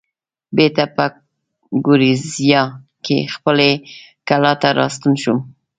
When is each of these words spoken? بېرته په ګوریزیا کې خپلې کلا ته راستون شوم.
بېرته 0.57 0.83
په 0.95 1.05
ګوریزیا 1.85 2.63
کې 3.05 3.17
خپلې 3.35 3.71
کلا 4.27 4.53
ته 4.61 4.69
راستون 4.79 5.13
شوم. 5.21 5.39